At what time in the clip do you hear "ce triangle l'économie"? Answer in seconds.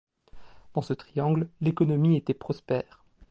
0.81-2.17